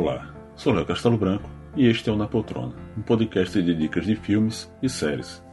[0.00, 4.06] Olá, sou Léo Castelo Branco e este é o Na Poltrona, um podcast de dicas
[4.06, 5.44] de filmes e séries.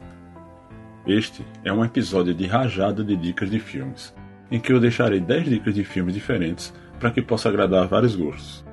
[1.07, 4.15] Este é um episódio de rajada de dicas de filmes,
[4.51, 8.63] em que eu deixarei 10 dicas de filmes diferentes para que possa agradar vários gostos.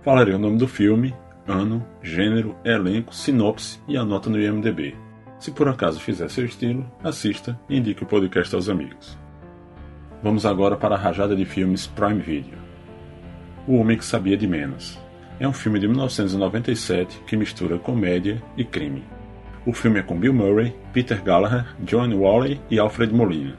[0.00, 1.14] Falarei o nome do filme,
[1.46, 4.96] ano, gênero, elenco, sinopse e a nota no IMDb.
[5.38, 9.16] Se por acaso fizer seu estilo, assista e indique o podcast aos amigos.
[10.24, 12.71] Vamos agora para a rajada de filmes Prime Video.
[13.64, 14.98] O Homem que Sabia de Menos.
[15.38, 19.04] É um filme de 1997 que mistura comédia e crime.
[19.64, 23.54] O filme é com Bill Murray, Peter Gallagher, Joanne Whalley e Alfred Molina.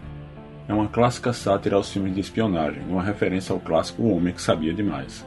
[0.68, 4.42] É uma clássica sátira aos filmes de espionagem, uma referência ao clássico O Homem que
[4.42, 5.26] Sabia Demais.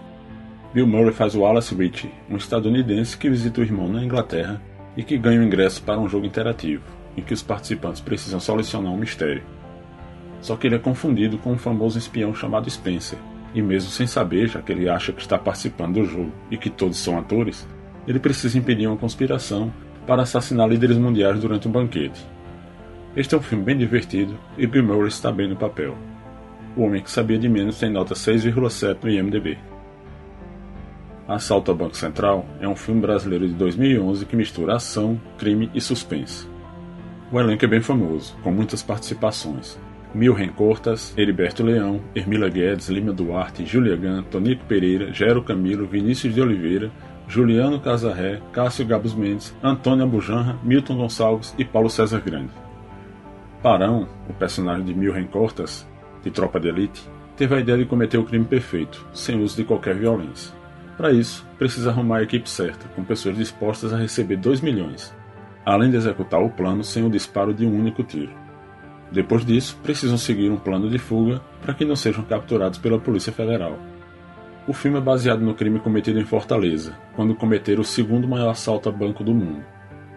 [0.75, 4.61] Bill Murray faz o Wallace Ritchie, um estadunidense que visita o irmão na Inglaterra
[4.95, 6.85] e que ganha o ingresso para um jogo interativo,
[7.16, 9.43] em que os participantes precisam solucionar um mistério.
[10.43, 13.19] Só que ele é confundido com um famoso espião chamado Spencer,
[13.56, 16.68] e mesmo sem saber, já que ele acha que está participando do jogo e que
[16.68, 17.66] todos são atores,
[18.07, 19.73] ele precisa impedir uma conspiração
[20.07, 22.23] para assassinar líderes mundiais durante um banquete.
[23.16, 25.96] Este é um filme bem divertido e Bill Murray está bem no papel.
[26.76, 29.57] O Homem que Sabia de Menos tem nota 6,7 no IMDb.
[31.26, 35.80] Assalto ao Banco Central é um filme brasileiro de 2011 que mistura ação, crime e
[35.80, 36.46] suspense.
[37.32, 39.79] O elenco é bem famoso, com muitas participações,
[40.15, 46.35] Milren Cortas, Heriberto Leão, Hermila Guedes, Lima Duarte, Julia Gan, Tonico Pereira, Gero Camilo, Vinícius
[46.35, 46.90] de Oliveira,
[47.29, 52.52] Juliano Casarré, Cássio Gabos Mendes, Antônia Bujanra, Milton Gonçalves e Paulo César Grande.
[53.63, 55.87] Parão, o personagem de Milren Cortas,
[56.23, 57.02] de Tropa de Elite,
[57.37, 60.54] teve a ideia de cometer o crime perfeito, sem uso de qualquer violência.
[60.96, 65.15] Para isso, precisa arrumar a equipe certa, com pessoas dispostas a receber 2 milhões,
[65.65, 68.32] além de executar o plano sem o disparo de um único tiro.
[69.10, 73.32] Depois disso, precisam seguir um plano de fuga para que não sejam capturados pela Polícia
[73.32, 73.78] Federal.
[74.66, 78.88] O filme é baseado no crime cometido em Fortaleza, quando cometeram o segundo maior assalto
[78.88, 79.64] a banco do mundo,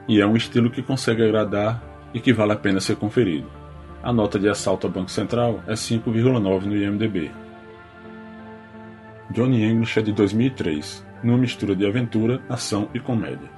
[0.08, 1.84] e é um estilo que consegue agradar
[2.14, 3.48] e que vale a pena ser conferido.
[4.02, 7.30] A nota de assalto a Banco Central é 5,9 no IMDb.
[9.30, 13.52] Johnny English é de 2003, numa mistura de aventura, ação e comédia.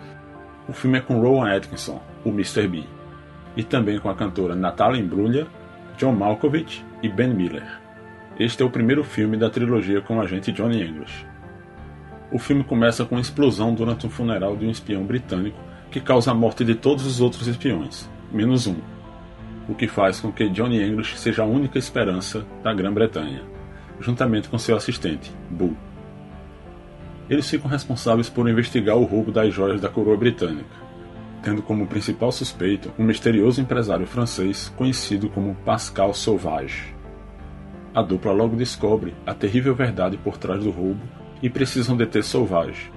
[0.67, 2.67] O filme é com Rowan Atkinson, o Mr.
[2.67, 2.83] B
[3.55, 5.47] e também com a cantora Natalia Imbruglia,
[5.97, 7.79] John Malkovich e Ben Miller.
[8.39, 11.25] Este é o primeiro filme da trilogia com o agente Johnny English.
[12.31, 15.57] O filme começa com uma explosão durante um funeral de um espião britânico
[15.91, 18.77] que causa a morte de todos os outros espiões, menos um,
[19.67, 23.43] o que faz com que Johnny English seja a única esperança da Grã-Bretanha,
[23.99, 25.75] juntamente com seu assistente, Bull.
[27.29, 30.75] Eles ficam responsáveis por investigar o roubo das joias da coroa britânica,
[31.41, 36.95] tendo como principal suspeito um misterioso empresário francês conhecido como Pascal Sauvage.
[37.93, 41.01] A dupla logo descobre a terrível verdade por trás do roubo
[41.41, 42.91] e precisam deter Sauvage,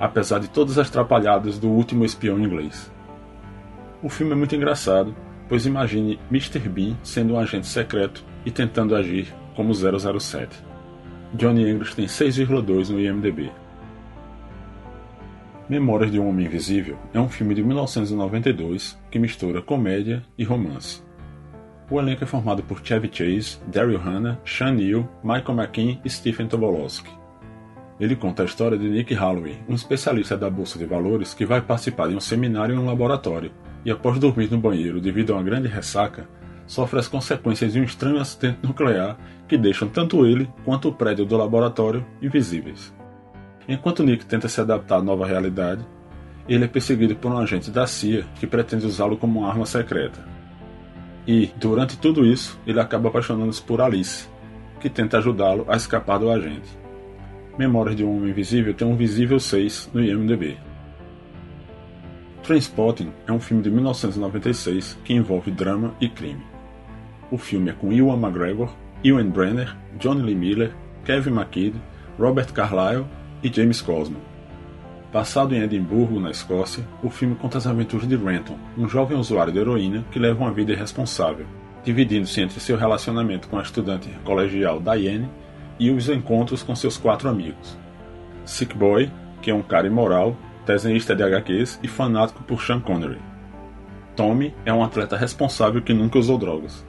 [0.00, 2.90] apesar de todas as trapalhadas do último espião inglês.
[4.02, 5.14] O filme é muito engraçado,
[5.48, 6.58] pois imagine Mr.
[6.68, 10.64] Bean sendo um agente secreto e tentando agir como 007.
[11.34, 13.50] Johnny English tem 6,2 no IMDb.
[15.68, 21.02] Memórias de um Homem Invisível é um filme de 1992 que mistura comédia e romance.
[21.90, 26.46] O elenco é formado por Chevy Chase, Daryl Hannah, Sean Neill, Michael McKean e Stephen
[26.46, 27.10] Tobolowsky.
[27.98, 31.60] Ele conta a história de Nick Holloway, um especialista da Bolsa de Valores que vai
[31.60, 33.50] participar de um seminário em um laboratório
[33.84, 36.28] e, após dormir no banheiro devido a uma grande ressaca,
[36.64, 41.24] sofre as consequências de um estranho acidente nuclear que deixam tanto ele quanto o prédio
[41.24, 42.94] do laboratório invisíveis.
[43.68, 45.84] Enquanto Nick tenta se adaptar à nova realidade,
[46.48, 50.24] ele é perseguido por um agente da CIA que pretende usá-lo como uma arma secreta.
[51.26, 54.28] E, durante tudo isso, ele acaba apaixonando-se por Alice,
[54.78, 56.78] que tenta ajudá-lo a escapar do agente.
[57.58, 60.56] Memórias de um Homem Invisível tem um visível 6 no IMDb.
[62.44, 66.44] Trainspotting é um filme de 1996 que envolve drama e crime.
[67.28, 68.72] O filme é com Ewan McGregor,
[69.02, 70.72] Ewan Brenner, Johnny Lee Miller,
[71.04, 71.74] Kevin McKidd,
[72.16, 73.04] Robert Carlyle
[73.42, 74.16] e James Cosmo.
[75.12, 79.52] Passado em Edimburgo, na Escócia, o filme conta as aventuras de Renton, um jovem usuário
[79.52, 81.46] de heroína que leva uma vida irresponsável,
[81.84, 85.30] dividindo-se entre seu relacionamento com a estudante colegial Diane
[85.78, 87.78] e os encontros com seus quatro amigos.
[88.44, 89.10] Sick Boy,
[89.40, 90.36] que é um cara imoral,
[90.66, 93.20] desenhista de HQs e fanático por Sean Connery.
[94.16, 96.84] Tommy é um atleta responsável que nunca usou drogas.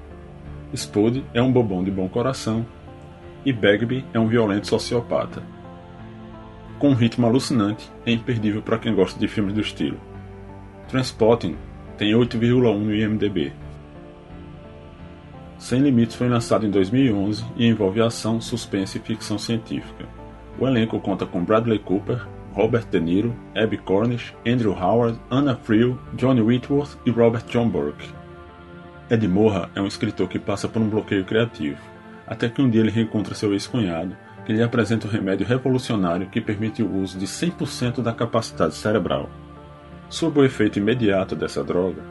[0.74, 2.66] Spud é um bobão de bom coração.
[3.46, 5.42] E Bagby é um violento sociopata
[6.80, 10.00] com um ritmo alucinante e imperdível para quem gosta de filmes do estilo.
[10.88, 11.56] Transpotting
[11.98, 13.52] tem 8,1 no IMDb.
[15.58, 20.06] Sem Limites foi lançado em 2011 e envolve ação, suspense e ficção científica.
[20.60, 25.98] O elenco conta com Bradley Cooper, Robert De Niro, Abby Cornish, Andrew Howard, Anna Friel,
[26.14, 28.10] Johnny Whitworth e Robert John Burke.
[29.10, 31.80] Ed Morra é um escritor que passa por um bloqueio criativo,
[32.26, 34.16] até que um dia ele reencontra seu ex-cunhado,
[34.48, 39.30] que lhe apresenta um remédio revolucionário que permite o uso de 100% da capacidade cerebral.
[40.08, 42.02] Sob o efeito imediato dessa droga,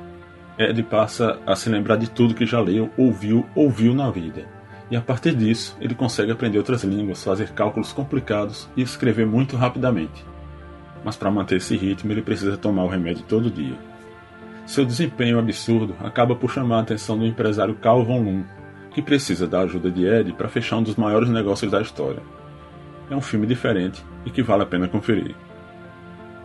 [0.58, 4.44] Ed passa a se lembrar de tudo que já leu, ouviu ou viu na vida.
[4.90, 9.56] E a partir disso, ele consegue aprender outras línguas, fazer cálculos complicados e escrever muito
[9.56, 10.22] rapidamente.
[11.02, 13.78] Mas para manter esse ritmo, ele precisa tomar o remédio todo dia.
[14.66, 18.44] Seu desempenho absurdo acaba por chamar a atenção do empresário Carl von Loon,
[18.96, 22.22] que precisa da ajuda de Ed para fechar um dos maiores negócios da história.
[23.10, 25.36] É um filme diferente e que vale a pena conferir.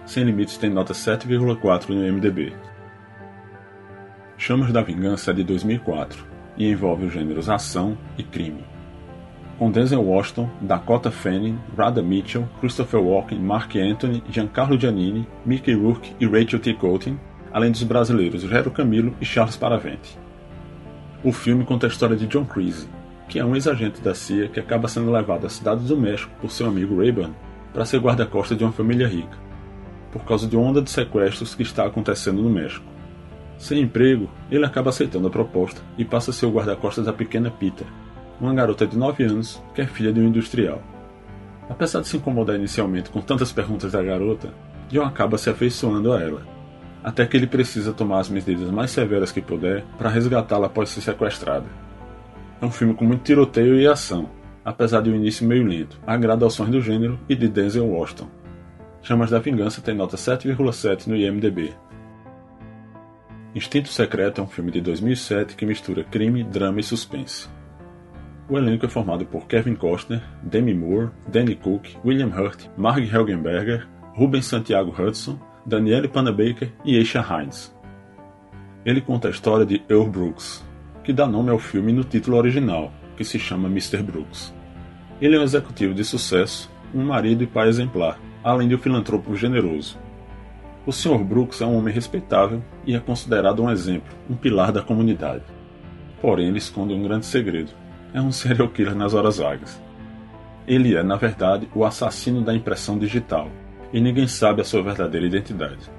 [0.06, 2.54] Sem Limites tem nota 7,4 no IMDb.
[4.38, 6.26] Chamas da Vingança é de 2004
[6.58, 8.66] e envolve os gêneros ação e crime.
[9.58, 16.14] Com Denzel Washington, Dakota Fanning, Rada Mitchell, Christopher Walken, Mark Anthony, Giancarlo Giannini, Mickey Rourke
[16.20, 16.74] e Rachel T.
[16.74, 17.16] Coulton,
[17.54, 20.20] além dos brasileiros Gero Camilo e Charles Paravente.
[21.24, 22.90] O filme conta a história de John Creasy,
[23.30, 26.50] que é um ex-agente da CIA que acaba sendo levado à cidade do México por
[26.50, 27.36] seu amigo Rayburn
[27.72, 29.38] para ser guarda-costas de uma família rica,
[30.12, 32.84] por causa de uma onda de sequestros que está acontecendo no México.
[33.56, 37.52] Sem emprego, ele acaba aceitando a proposta e passa a ser o guarda-costas da pequena
[37.52, 37.86] Peter,
[38.40, 40.82] uma garota de 9 anos que é filha de um industrial.
[41.70, 44.52] Apesar de se incomodar inicialmente com tantas perguntas da garota,
[44.90, 46.61] John acaba se afeiçoando a ela
[47.04, 51.02] até que ele precisa tomar as medidas mais severas que puder para resgatá-la após ser
[51.02, 51.66] sequestrada.
[52.62, 54.30] É um filme com muito tiroteio e ação,
[54.64, 58.30] apesar de um início meio lento, agrada aos sons do gênero e de Denzel Washington.
[59.02, 61.74] Chamas da Vingança tem nota 7,7 no IMDb.
[63.56, 67.50] Instinto Secreto é um filme de 2007 que mistura crime, drama e suspense.
[68.48, 73.88] O elenco é formado por Kevin Costner, Demi Moore, Danny Cook, William Hurt, Marg Helgenberger,
[74.14, 77.76] Ruben Santiago Hudson Danielle Panabaker e Aisha Hines.
[78.84, 80.64] Ele conta a história de Earl Brooks,
[81.04, 84.02] que dá nome ao filme no título original, que se chama Mr.
[84.02, 84.54] Brooks.
[85.22, 89.36] Ele é um executivo de sucesso, um marido e pai exemplar, além de um filantropo
[89.36, 90.00] generoso.
[90.84, 91.20] O Sr.
[91.20, 95.44] Brooks é um homem respeitável e é considerado um exemplo, um pilar da comunidade.
[96.20, 97.72] Porém, ele esconde um grande segredo.
[98.14, 99.80] É um serial killer nas horas vagas.
[100.68, 103.50] Ele é, na verdade, o assassino da impressão digital,
[103.94, 105.90] e ninguém sabe a sua verdadeira identidade.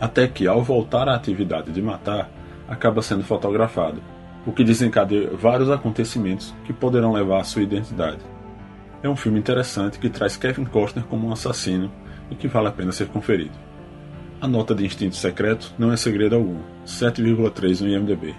[0.00, 2.30] Até que, ao voltar à atividade de matar,
[2.68, 4.00] acaba sendo fotografado,
[4.46, 8.20] o que desencadeia vários acontecimentos que poderão levar à sua identidade.
[9.02, 11.90] É um filme interessante que traz Kevin Costner como um assassino
[12.30, 13.52] e que vale a pena ser conferido.
[14.40, 18.34] A nota de Instinto Secreto não é segredo algum, 7,3 no IMDb.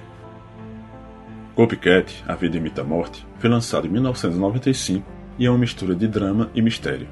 [1.55, 5.05] Copycat, A Vida Imita a Morte, foi lançado em 1995
[5.37, 7.07] e é uma mistura de drama e mistério.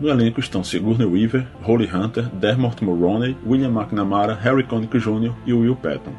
[0.00, 5.34] No elenco estão Sigourney Weaver, Holly Hunter, Dermot Mulroney, William McNamara, Harry Connick Jr.
[5.44, 6.14] e Will Patton.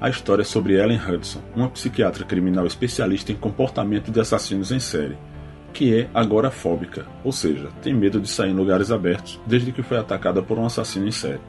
[0.00, 4.80] A história é sobre Ellen Hudson, uma psiquiatra criminal especialista em comportamento de assassinos em
[4.80, 5.16] série,
[5.72, 9.98] que é agorafóbica, ou seja, tem medo de sair em lugares abertos desde que foi
[9.98, 11.40] atacada por um assassino em série.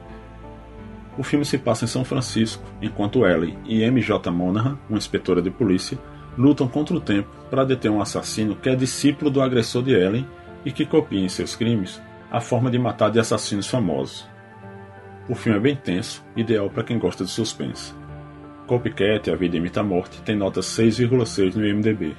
[1.18, 5.50] O filme se passa em São Francisco, enquanto Ellie e MJ Monahan, uma inspetora de
[5.50, 5.98] polícia,
[6.38, 10.24] lutam contra o tempo para deter um assassino que é discípulo do agressor de Ellen
[10.68, 11.98] e que copia em seus crimes
[12.30, 14.28] a forma de matar de assassinos famosos.
[15.26, 17.94] O filme é bem tenso, ideal para quem gosta de suspense.
[18.66, 22.14] Copycat, A Vida Imita a Morte, tem nota 6,6 no IMDb.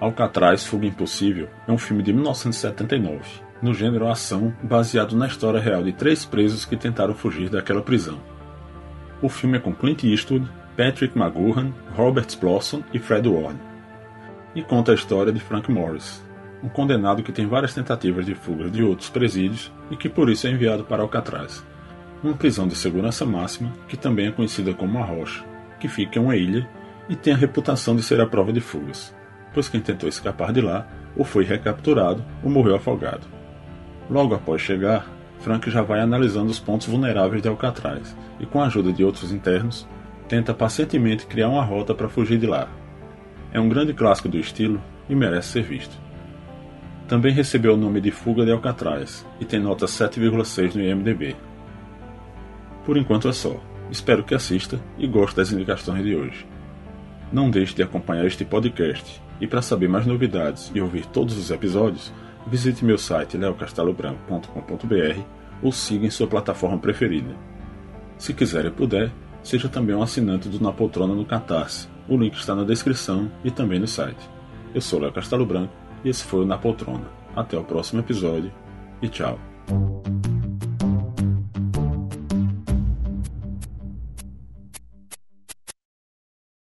[0.00, 3.20] Alcatraz Fuga Impossível é um filme de 1979,
[3.60, 8.18] no gênero ação, baseado na história real de três presos que tentaram fugir daquela prisão.
[9.20, 13.60] O filme é com Clint Eastwood, Patrick McGoohan, Robert Blossom e Fred Ward,
[14.54, 16.24] e conta a história de Frank Morris,
[16.62, 20.46] um condenado que tem várias tentativas de fuga de outros presídios e que por isso
[20.46, 21.64] é enviado para Alcatraz,
[22.22, 25.44] uma prisão de segurança máxima que também é conhecida como a Rocha,
[25.78, 26.68] que fica em uma ilha
[27.08, 29.14] e tem a reputação de ser a prova de fugas,
[29.52, 30.86] pois quem tentou escapar de lá
[31.16, 33.26] ou foi recapturado ou morreu afogado.
[34.08, 35.06] Logo após chegar,
[35.40, 39.32] Frank já vai analisando os pontos vulneráveis de Alcatraz e, com a ajuda de outros
[39.32, 39.88] internos,
[40.28, 42.68] tenta pacientemente criar uma rota para fugir de lá.
[43.52, 46.09] É um grande clássico do estilo e merece ser visto.
[47.10, 51.34] Também recebeu o nome de Fuga de Alcatraz e tem nota 7,6 no IMDb.
[52.86, 53.60] Por enquanto é só.
[53.90, 56.46] Espero que assista e goste das indicações de hoje.
[57.32, 61.50] Não deixe de acompanhar este podcast e para saber mais novidades e ouvir todos os
[61.50, 62.12] episódios,
[62.46, 65.20] visite meu site leocastelobranco.com.br
[65.60, 67.34] ou siga em sua plataforma preferida.
[68.18, 69.10] Se quiser e puder,
[69.42, 71.88] seja também um assinante do Na Poltrona no Catarse.
[72.08, 74.30] O link está na descrição e também no site.
[74.72, 77.08] Eu sou Léo Castelo Branco e esse foi o Na Poltrona.
[77.34, 78.52] Até o próximo episódio
[79.00, 79.38] e tchau.